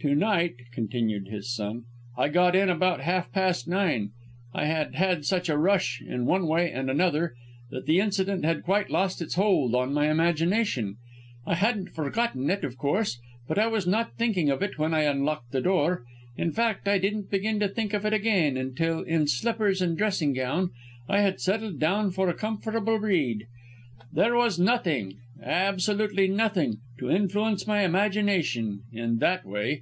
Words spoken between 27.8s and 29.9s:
imagination in that way.